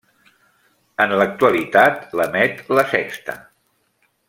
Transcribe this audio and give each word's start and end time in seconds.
En 1.05 1.13
l'actualitat 1.19 2.07
l'emet 2.21 2.65
La 2.79 2.87
Sexta. 2.95 3.39